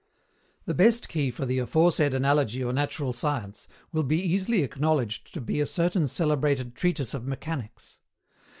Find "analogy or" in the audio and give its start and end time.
2.15-2.73